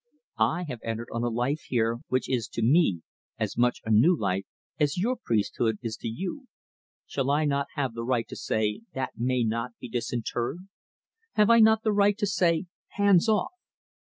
I 0.39 0.63
have 0.67 0.79
entered 0.83 1.09
on 1.13 1.21
a 1.23 1.27
life 1.29 1.61
here 1.67 1.99
which 2.07 2.27
is 2.27 2.47
to 2.53 2.63
me 2.63 3.03
as 3.37 3.55
much 3.55 3.81
a 3.85 3.91
new 3.91 4.17
life 4.17 4.45
as 4.79 4.97
your 4.97 5.15
priesthood 5.15 5.77
is 5.83 5.95
to 5.97 6.07
you. 6.07 6.47
Shall 7.05 7.29
I 7.29 7.45
not 7.45 7.67
have 7.75 7.93
the 7.93 8.03
right 8.03 8.27
to 8.29 8.35
say, 8.35 8.81
that 8.95 9.11
may 9.19 9.43
not 9.43 9.77
be 9.79 9.87
disinterred? 9.87 10.67
Have 11.33 11.51
I 11.51 11.59
not 11.59 11.83
the 11.83 11.93
right 11.93 12.17
to 12.17 12.25
say, 12.25 12.65
Hands 12.93 13.29
off? 13.29 13.51